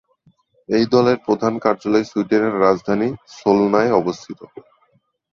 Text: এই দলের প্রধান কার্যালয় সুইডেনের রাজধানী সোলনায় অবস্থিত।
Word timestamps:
এই 0.69 0.85
দলের 0.93 1.17
প্রধান 1.25 1.53
কার্যালয় 1.59 2.05
সুইডেনের 2.05 2.55
রাজধানী 2.59 3.07
সোলনায় 3.37 3.91
অবস্থিত। 3.91 4.39